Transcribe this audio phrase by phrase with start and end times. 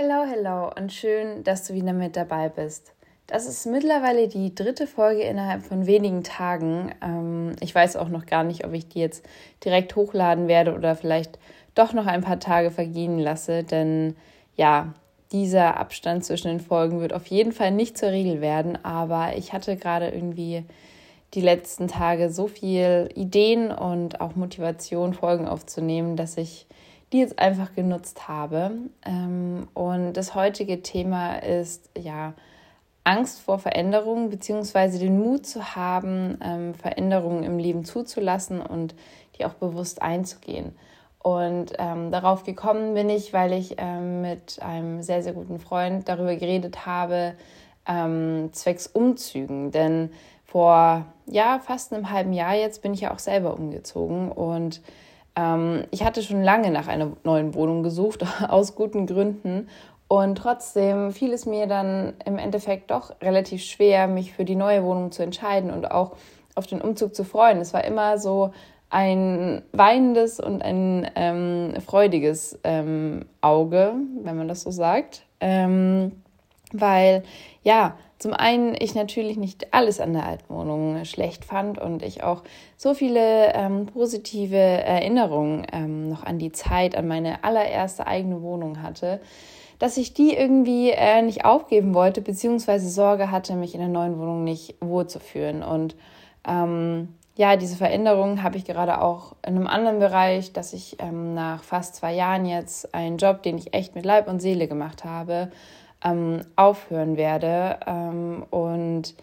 [0.00, 2.92] Hello, hello und schön, dass du wieder mit dabei bist.
[3.26, 6.94] Das ist mittlerweile die dritte Folge innerhalb von wenigen Tagen.
[7.02, 9.26] Ähm, ich weiß auch noch gar nicht, ob ich die jetzt
[9.64, 11.40] direkt hochladen werde oder vielleicht
[11.74, 14.14] doch noch ein paar Tage vergehen lasse, denn
[14.54, 14.94] ja,
[15.32, 19.52] dieser Abstand zwischen den Folgen wird auf jeden Fall nicht zur Regel werden, aber ich
[19.52, 20.62] hatte gerade irgendwie
[21.34, 26.68] die letzten Tage so viel Ideen und auch Motivation, Folgen aufzunehmen, dass ich
[27.12, 28.72] die jetzt einfach genutzt habe.
[29.04, 32.34] Ähm, und das heutige Thema ist ja
[33.04, 38.94] Angst vor Veränderungen, beziehungsweise den Mut zu haben, ähm, Veränderungen im Leben zuzulassen und
[39.38, 40.76] die auch bewusst einzugehen.
[41.20, 46.08] Und ähm, darauf gekommen bin ich, weil ich ähm, mit einem sehr, sehr guten Freund
[46.08, 47.34] darüber geredet habe,
[47.86, 49.70] ähm, zwecks Umzügen.
[49.70, 50.10] Denn
[50.44, 54.80] vor ja, fast einem halben Jahr jetzt bin ich ja auch selber umgezogen und
[55.38, 59.68] ähm, ich hatte schon lange nach einer neuen Wohnung gesucht, aus guten Gründen.
[60.08, 64.82] Und trotzdem fiel es mir dann im Endeffekt doch relativ schwer, mich für die neue
[64.82, 66.16] Wohnung zu entscheiden und auch
[66.54, 67.58] auf den Umzug zu freuen.
[67.58, 68.50] Es war immer so
[68.90, 75.26] ein weinendes und ein ähm, freudiges ähm, Auge, wenn man das so sagt.
[75.40, 76.22] Ähm,
[76.72, 77.22] weil,
[77.62, 82.24] ja, zum einen ich natürlich nicht alles an der alten Wohnung schlecht fand und ich
[82.24, 82.42] auch
[82.76, 88.82] so viele ähm, positive Erinnerungen ähm, noch an die Zeit, an meine allererste eigene Wohnung
[88.82, 89.20] hatte,
[89.78, 94.18] dass ich die irgendwie äh, nicht aufgeben wollte, beziehungsweise Sorge hatte, mich in der neuen
[94.18, 95.62] Wohnung nicht wohlzufühlen.
[95.62, 95.94] Und
[96.46, 101.34] ähm, ja, diese Veränderung habe ich gerade auch in einem anderen Bereich, dass ich ähm,
[101.34, 105.04] nach fast zwei Jahren jetzt einen Job, den ich echt mit Leib und Seele gemacht
[105.04, 105.52] habe,
[106.04, 107.78] ähm, aufhören werde.
[107.86, 109.14] Ähm, und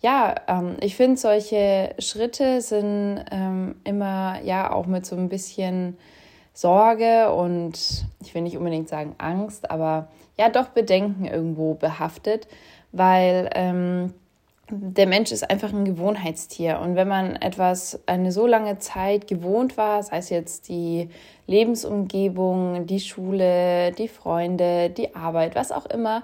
[0.00, 5.96] ja, ähm, ich finde, solche Schritte sind ähm, immer ja auch mit so ein bisschen
[6.52, 12.46] Sorge und ich will nicht unbedingt sagen Angst, aber ja doch Bedenken irgendwo behaftet,
[12.92, 14.14] weil ähm,
[14.80, 16.80] der Mensch ist einfach ein Gewohnheitstier.
[16.80, 21.08] Und wenn man etwas eine so lange Zeit gewohnt war, sei es jetzt die
[21.46, 26.22] Lebensumgebung, die Schule, die Freunde, die Arbeit, was auch immer,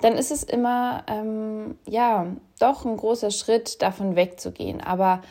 [0.00, 2.26] dann ist es immer, ähm, ja,
[2.58, 4.80] doch ein großer Schritt, davon wegzugehen.
[4.80, 5.22] Aber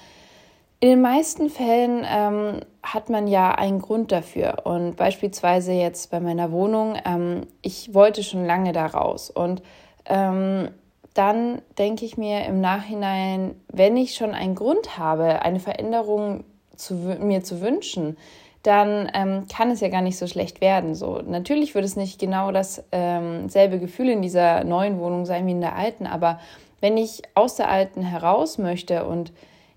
[0.80, 4.66] in den meisten Fällen ähm, hat man ja einen Grund dafür.
[4.66, 9.30] Und beispielsweise jetzt bei meiner Wohnung, ähm, ich wollte schon lange da raus.
[9.30, 9.62] Und
[10.06, 10.70] ähm,
[11.16, 16.44] dann denke ich mir im Nachhinein, wenn ich schon einen Grund habe, eine Veränderung
[16.76, 18.18] zu, mir zu wünschen,
[18.64, 20.94] dann ähm, kann es ja gar nicht so schlecht werden.
[20.94, 25.52] So natürlich wird es nicht genau dasselbe ähm, Gefühl in dieser neuen Wohnung sein wie
[25.52, 26.40] in der alten, aber
[26.82, 29.32] wenn ich aus der alten heraus möchte und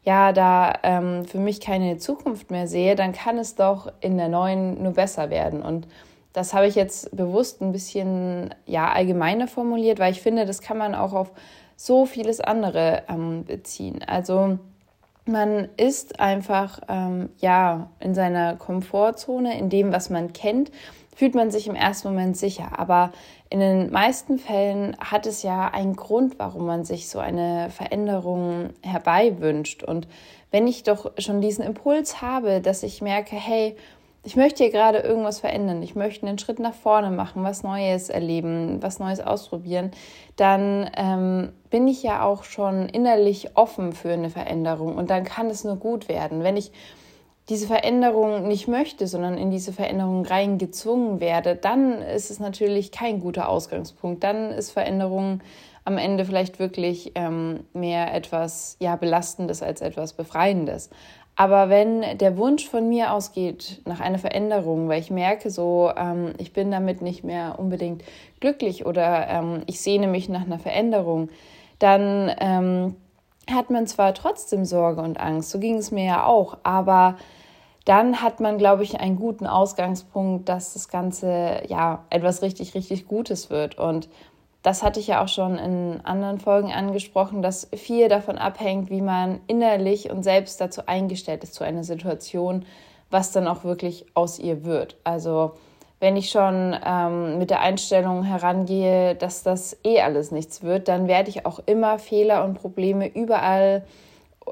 [0.04, 4.28] ja, da ähm, für mich keine Zukunft mehr sehe, dann kann es doch in der
[4.28, 5.62] neuen nur besser werden.
[5.62, 5.86] Und
[6.38, 10.78] das habe ich jetzt bewusst ein bisschen ja, allgemeiner formuliert, weil ich finde, das kann
[10.78, 11.32] man auch auf
[11.74, 14.04] so vieles andere ähm, beziehen.
[14.06, 14.60] Also
[15.24, 20.70] man ist einfach ähm, ja in seiner Komfortzone, in dem, was man kennt,
[21.16, 22.78] fühlt man sich im ersten Moment sicher.
[22.78, 23.10] Aber
[23.50, 28.70] in den meisten Fällen hat es ja einen Grund, warum man sich so eine Veränderung
[28.82, 29.82] herbeiwünscht.
[29.82, 30.06] Und
[30.52, 33.76] wenn ich doch schon diesen Impuls habe, dass ich merke, hey,
[34.28, 38.10] ich möchte hier gerade irgendwas verändern, ich möchte einen Schritt nach vorne machen, was Neues
[38.10, 39.90] erleben, was Neues ausprobieren,
[40.36, 45.46] dann ähm, bin ich ja auch schon innerlich offen für eine Veränderung und dann kann
[45.46, 46.42] es nur gut werden.
[46.42, 46.72] Wenn ich
[47.48, 53.20] diese Veränderung nicht möchte, sondern in diese Veränderung reingezwungen werde, dann ist es natürlich kein
[53.20, 54.22] guter Ausgangspunkt.
[54.24, 55.40] Dann ist Veränderung
[55.88, 60.90] am Ende vielleicht wirklich ähm, mehr etwas ja, Belastendes als etwas Befreiendes.
[61.40, 66.32] Aber wenn der Wunsch von mir ausgeht nach einer Veränderung, weil ich merke so, ähm,
[66.38, 68.02] ich bin damit nicht mehr unbedingt
[68.40, 71.28] glücklich oder ähm, ich sehne mich nach einer Veränderung,
[71.78, 72.96] dann ähm,
[73.48, 77.16] hat man zwar trotzdem Sorge und Angst, so ging es mir ja auch, aber
[77.84, 83.06] dann hat man, glaube ich, einen guten Ausgangspunkt, dass das Ganze ja etwas richtig, richtig
[83.06, 83.78] Gutes wird.
[83.78, 84.08] Und
[84.68, 89.00] das hatte ich ja auch schon in anderen Folgen angesprochen, dass viel davon abhängt, wie
[89.00, 92.66] man innerlich und selbst dazu eingestellt ist zu einer Situation,
[93.08, 94.98] was dann auch wirklich aus ihr wird.
[95.04, 95.52] Also
[96.00, 101.08] wenn ich schon ähm, mit der Einstellung herangehe, dass das eh alles nichts wird, dann
[101.08, 103.86] werde ich auch immer Fehler und Probleme überall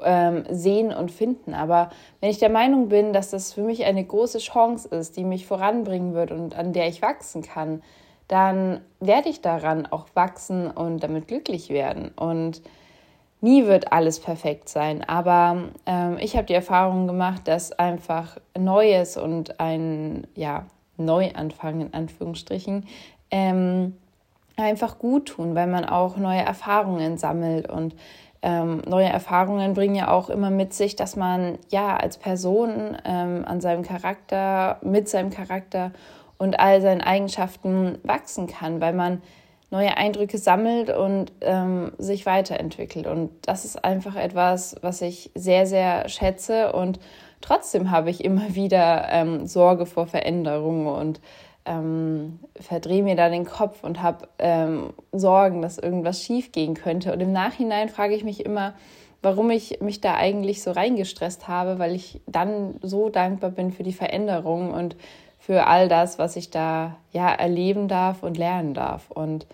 [0.03, 1.53] ähm, sehen und finden.
[1.53, 1.91] Aber
[2.21, 5.45] wenn ich der Meinung bin, dass das für mich eine große Chance ist, die mich
[5.45, 7.83] voranbringen wird und an der ich wachsen kann,
[8.27, 12.11] dann werde ich daran auch wachsen und damit glücklich werden.
[12.15, 12.61] Und
[13.41, 19.17] nie wird alles perfekt sein, aber ähm, ich habe die Erfahrung gemacht, dass einfach Neues
[19.17, 20.65] und ein ja,
[20.97, 22.85] Neuanfang in Anführungsstrichen
[23.29, 23.95] ähm,
[24.55, 27.95] einfach gut tun, weil man auch neue Erfahrungen sammelt und
[28.41, 33.43] ähm, neue Erfahrungen bringen ja auch immer mit sich, dass man ja als Person ähm,
[33.45, 35.91] an seinem Charakter, mit seinem Charakter
[36.37, 39.21] und all seinen Eigenschaften wachsen kann, weil man
[39.69, 43.07] neue Eindrücke sammelt und ähm, sich weiterentwickelt.
[43.07, 46.71] Und das ist einfach etwas, was ich sehr, sehr schätze.
[46.71, 46.99] Und
[47.41, 51.19] trotzdem habe ich immer wieder ähm, Sorge vor Veränderungen und
[51.65, 57.11] ähm, verdrehe mir da den Kopf und habe ähm, Sorgen, dass irgendwas schief gehen könnte.
[57.11, 58.73] Und im Nachhinein frage ich mich immer,
[59.21, 63.83] warum ich mich da eigentlich so reingestresst habe, weil ich dann so dankbar bin für
[63.83, 64.95] die Veränderung und
[65.47, 69.09] für all das, was ich da ja erleben darf und lernen darf.
[69.09, 69.47] Und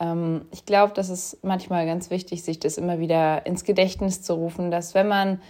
[0.00, 4.32] ähm, ich glaube, das ist manchmal ganz wichtig, sich das immer wieder ins Gedächtnis zu
[4.32, 5.42] rufen, dass wenn man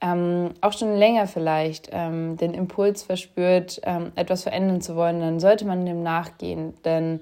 [0.00, 5.38] ähm, auch schon länger vielleicht ähm, den Impuls verspürt, ähm, etwas verändern zu wollen, dann
[5.38, 6.72] sollte man dem nachgehen.
[6.86, 7.20] Denn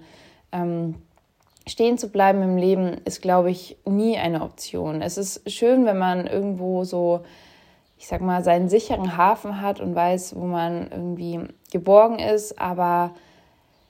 [0.53, 1.03] ähm,
[1.67, 5.03] stehen zu bleiben im Leben ist, glaube ich, nie eine Option.
[5.03, 7.23] Es ist schön, wenn man irgendwo so,
[8.00, 12.58] ich sag mal, seinen sicheren Hafen hat und weiß, wo man irgendwie geborgen ist.
[12.58, 13.11] Aber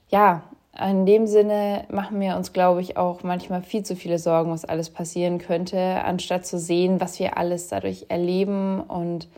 [0.09, 0.43] ja,
[0.77, 4.65] in dem Sinne machen wir uns, glaube ich, auch manchmal viel zu viele Sorgen, was
[4.65, 9.29] alles passieren könnte, anstatt zu sehen, was wir alles dadurch erleben und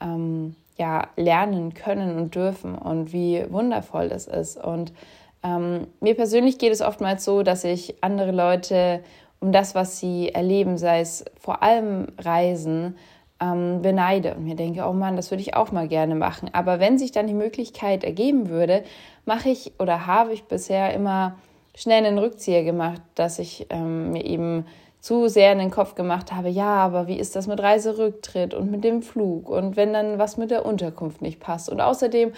[0.00, 4.56] ähm, ja, lernen können und dürfen und wie wundervoll das ist.
[4.56, 4.94] Und
[5.42, 9.00] ähm, mir persönlich geht es oftmals so, dass ich andere Leute
[9.38, 12.96] um das, was sie erleben, sei es vor allem Reisen,
[13.40, 16.50] ähm, beneide und mir denke, oh Mann, das würde ich auch mal gerne machen.
[16.52, 18.84] Aber wenn sich dann die Möglichkeit ergeben würde,
[19.24, 21.36] mache ich oder habe ich bisher immer
[21.74, 24.66] schnell einen Rückzieher gemacht, dass ich ähm, mir eben
[25.00, 28.70] zu sehr in den Kopf gemacht habe, ja, aber wie ist das mit Reiserücktritt und
[28.70, 31.68] mit dem Flug und wenn dann was mit der Unterkunft nicht passt.
[31.68, 32.32] Und außerdem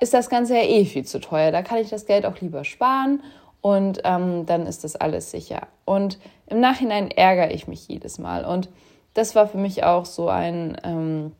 [0.00, 1.50] ist das Ganze ja eh viel zu teuer.
[1.50, 3.22] Da kann ich das Geld auch lieber sparen
[3.62, 5.68] und ähm, dann ist das alles sicher.
[5.84, 8.44] Und im Nachhinein ärgere ich mich jedes Mal.
[8.44, 8.68] Und
[9.14, 11.32] das war für mich auch so ein ähm,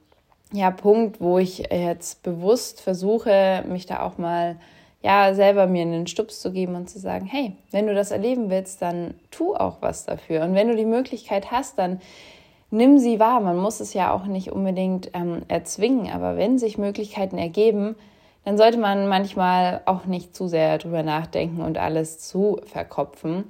[0.52, 4.56] ja, Punkt, wo ich jetzt bewusst versuche, mich da auch mal
[5.02, 8.50] ja selber mir einen Stups zu geben und zu sagen, hey, wenn du das erleben
[8.50, 10.42] willst, dann tu auch was dafür.
[10.42, 12.00] Und wenn du die Möglichkeit hast, dann
[12.70, 13.40] nimm sie wahr.
[13.40, 17.96] Man muss es ja auch nicht unbedingt ähm, erzwingen, aber wenn sich Möglichkeiten ergeben,
[18.44, 23.44] dann sollte man manchmal auch nicht zu sehr drüber nachdenken und alles zu verkopfen.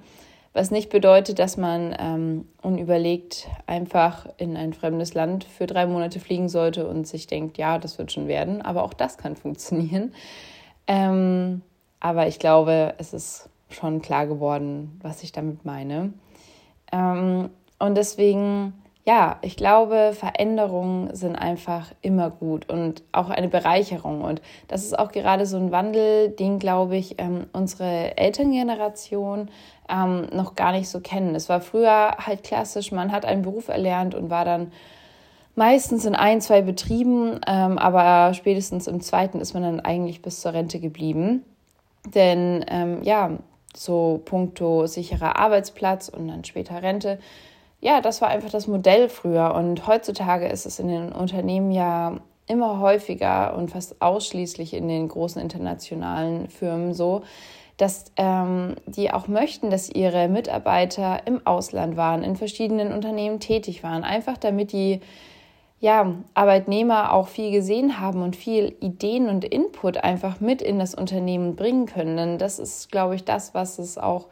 [0.52, 6.18] Was nicht bedeutet, dass man ähm, unüberlegt einfach in ein fremdes Land für drei Monate
[6.18, 8.60] fliegen sollte und sich denkt, ja, das wird schon werden.
[8.60, 10.12] Aber auch das kann funktionieren.
[10.88, 11.62] Ähm,
[12.00, 16.12] aber ich glaube, es ist schon klar geworden, was ich damit meine.
[16.90, 18.72] Ähm, und deswegen,
[19.10, 24.20] ja, ich glaube, Veränderungen sind einfach immer gut und auch eine Bereicherung.
[24.20, 29.50] Und das ist auch gerade so ein Wandel, den, glaube ich, ähm, unsere Elterngeneration
[29.88, 31.34] ähm, noch gar nicht so kennen.
[31.34, 34.70] Es war früher halt klassisch, man hat einen Beruf erlernt und war dann
[35.56, 40.40] meistens in ein, zwei Betrieben, ähm, aber spätestens im zweiten ist man dann eigentlich bis
[40.40, 41.44] zur Rente geblieben.
[42.14, 43.32] Denn ähm, ja,
[43.74, 47.18] so puncto sicherer Arbeitsplatz und dann später Rente,
[47.80, 49.54] ja, das war einfach das Modell früher.
[49.54, 55.08] Und heutzutage ist es in den Unternehmen ja immer häufiger und fast ausschließlich in den
[55.08, 57.22] großen internationalen Firmen so,
[57.76, 63.82] dass ähm, die auch möchten, dass ihre Mitarbeiter im Ausland waren, in verschiedenen Unternehmen tätig
[63.82, 65.00] waren, einfach damit die
[65.78, 70.94] ja, Arbeitnehmer auch viel gesehen haben und viel Ideen und Input einfach mit in das
[70.94, 72.18] Unternehmen bringen können.
[72.18, 74.26] Denn das ist, glaube ich, das, was es auch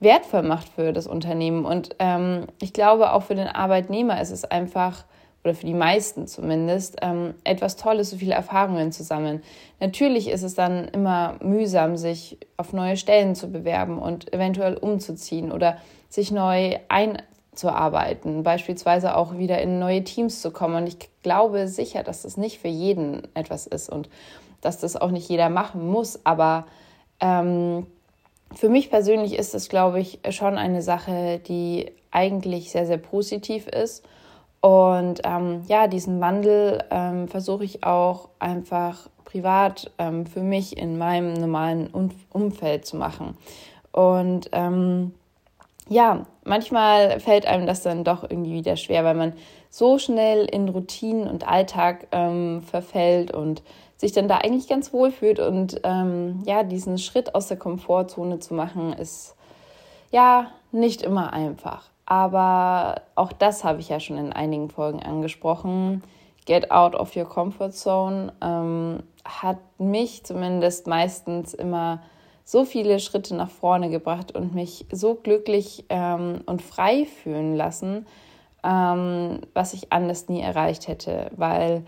[0.00, 1.64] wertvoll macht für das Unternehmen.
[1.64, 5.04] Und ähm, ich glaube, auch für den Arbeitnehmer ist es einfach,
[5.44, 9.42] oder für die meisten zumindest, ähm, etwas Tolles, so viele Erfahrungen zu sammeln.
[9.78, 15.52] Natürlich ist es dann immer mühsam, sich auf neue Stellen zu bewerben und eventuell umzuziehen
[15.52, 15.76] oder
[16.08, 17.22] sich neu ein
[17.54, 20.76] zu arbeiten, beispielsweise auch wieder in neue Teams zu kommen.
[20.76, 24.08] Und ich glaube sicher, dass das nicht für jeden etwas ist und
[24.60, 26.24] dass das auch nicht jeder machen muss.
[26.24, 26.66] Aber
[27.20, 27.86] ähm,
[28.54, 33.66] für mich persönlich ist es, glaube ich, schon eine Sache, die eigentlich sehr, sehr positiv
[33.68, 34.04] ist.
[34.60, 40.98] Und ähm, ja, diesen Wandel ähm, versuche ich auch einfach privat ähm, für mich in
[40.98, 41.88] meinem normalen
[42.30, 43.38] Umfeld zu machen.
[43.92, 45.14] Und ähm,
[45.88, 49.32] ja, manchmal fällt einem das dann doch irgendwie wieder schwer, weil man
[49.70, 53.62] so schnell in Routinen und Alltag ähm, verfällt und
[54.00, 55.38] sich dann da eigentlich ganz wohl fühlt.
[55.38, 59.36] Und ähm, ja, diesen Schritt aus der Komfortzone zu machen, ist
[60.10, 61.90] ja nicht immer einfach.
[62.06, 66.02] Aber auch das habe ich ja schon in einigen Folgen angesprochen.
[66.46, 72.00] Get out of your comfort zone ähm, hat mich zumindest meistens immer
[72.42, 78.06] so viele Schritte nach vorne gebracht und mich so glücklich ähm, und frei fühlen lassen,
[78.64, 81.30] ähm, was ich anders nie erreicht hätte.
[81.36, 81.84] Weil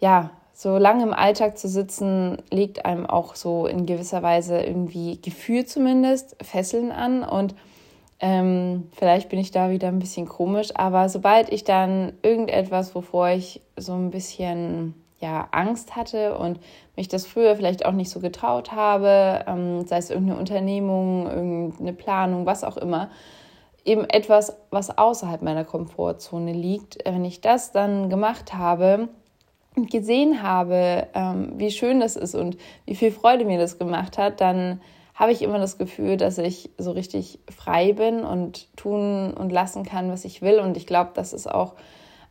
[0.00, 0.30] ja,
[0.60, 5.64] so lange im Alltag zu sitzen, legt einem auch so in gewisser Weise irgendwie Gefühl
[5.64, 7.22] zumindest Fesseln an.
[7.22, 7.54] Und
[8.18, 13.30] ähm, vielleicht bin ich da wieder ein bisschen komisch, aber sobald ich dann irgendetwas, wovor
[13.30, 16.60] ich so ein bisschen ja, Angst hatte und
[16.94, 21.94] mich das früher vielleicht auch nicht so getraut habe, ähm, sei es irgendeine Unternehmung, irgendeine
[21.94, 23.08] Planung, was auch immer,
[23.86, 29.08] eben etwas, was außerhalb meiner Komfortzone liegt, wenn ich das dann gemacht habe,
[29.76, 34.40] gesehen habe, ähm, wie schön das ist und wie viel Freude mir das gemacht hat,
[34.40, 34.80] dann
[35.14, 39.84] habe ich immer das Gefühl, dass ich so richtig frei bin und tun und lassen
[39.84, 40.58] kann, was ich will.
[40.60, 41.74] Und ich glaube, das ist auch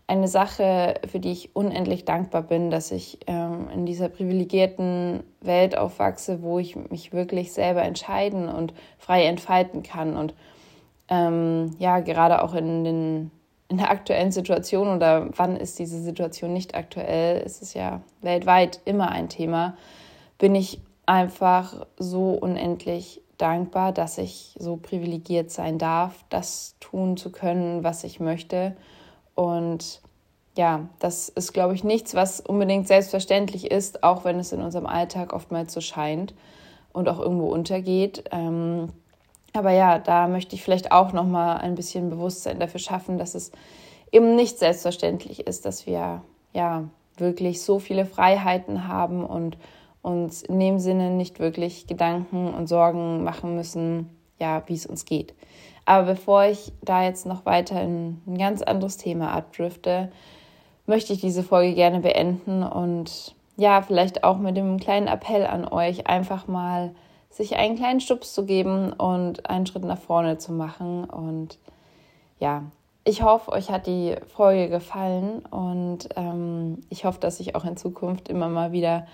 [0.07, 5.77] eine Sache, für die ich unendlich dankbar bin, dass ich ähm, in dieser privilegierten Welt
[5.77, 10.17] aufwachse, wo ich mich wirklich selber entscheiden und frei entfalten kann.
[10.17, 10.33] Und
[11.09, 13.31] ähm, ja, gerade auch in den
[13.69, 18.81] in der aktuellen Situation oder wann ist diese Situation nicht aktuell, ist es ja weltweit
[18.85, 19.77] immer ein Thema,
[20.39, 27.31] bin ich einfach so unendlich dankbar, dass ich so privilegiert sein darf, das tun zu
[27.31, 28.75] können, was ich möchte.
[29.35, 30.01] Und
[30.57, 34.87] ja, das ist, glaube ich, nichts, was unbedingt selbstverständlich ist, auch wenn es in unserem
[34.87, 36.33] Alltag oftmals so scheint
[36.91, 38.25] und auch irgendwo untergeht.
[38.31, 38.89] Ähm,
[39.53, 43.35] aber ja, da möchte ich vielleicht auch noch mal ein bisschen Bewusstsein dafür schaffen, dass
[43.35, 43.51] es
[44.11, 46.21] eben nicht selbstverständlich ist, dass wir
[46.53, 46.83] ja
[47.17, 49.57] wirklich so viele Freiheiten haben und
[50.01, 55.05] uns in dem Sinne nicht wirklich Gedanken und Sorgen machen müssen, ja, wie es uns
[55.05, 55.33] geht.
[55.85, 60.11] Aber bevor ich da jetzt noch weiter in ein ganz anderes Thema abdrifte,
[60.85, 65.67] möchte ich diese Folge gerne beenden und ja, vielleicht auch mit dem kleinen Appell an
[65.67, 66.91] euch, einfach mal
[67.29, 71.05] sich einen kleinen Stups zu geben und einen Schritt nach vorne zu machen.
[71.05, 71.57] Und
[72.39, 72.63] ja,
[73.03, 77.77] ich hoffe, euch hat die Folge gefallen und ähm, ich hoffe, dass ich auch in
[77.77, 79.07] Zukunft immer mal wieder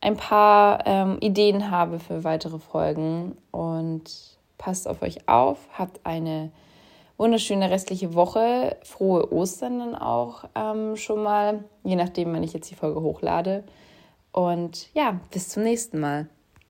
[0.00, 3.36] ein paar ähm, Ideen habe für weitere Folgen.
[3.50, 6.50] Und passt auf euch auf, habt eine
[7.16, 12.70] wunderschöne restliche Woche, frohe Ostern dann auch ähm, schon mal, je nachdem, wann ich jetzt
[12.70, 13.64] die Folge hochlade.
[14.32, 16.28] Und ja, bis zum nächsten Mal.